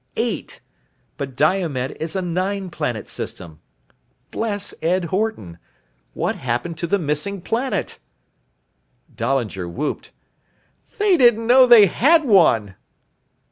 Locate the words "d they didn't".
10.09-11.45